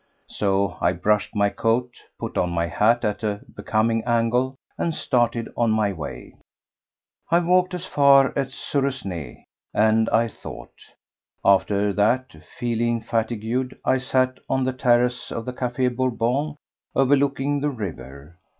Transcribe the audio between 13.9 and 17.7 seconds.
sat on the terrace of the Café Bourbon, overlooking the